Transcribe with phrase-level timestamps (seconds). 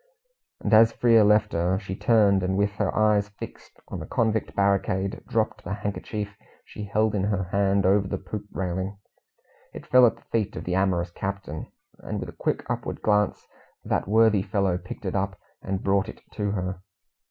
[0.61, 4.55] And as Frere left her, she turned, and with her eyes fixed on the convict
[4.55, 6.29] barricade, dropped the handkerchief
[6.65, 8.97] she held in her hand over the poop railing.
[9.75, 11.67] It fell at the feet of the amorous captain,
[11.99, 13.47] and with a quick upward glance,
[13.85, 16.81] that worthy fellow picked it up, and brought it to her.